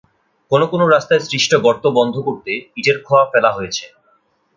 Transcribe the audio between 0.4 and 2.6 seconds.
কোনো কোনো রাস্তায় সৃষ্ট গর্ত বন্ধ করতে